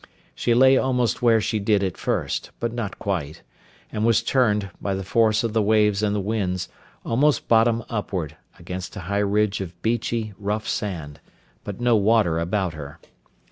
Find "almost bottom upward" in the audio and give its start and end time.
7.05-8.35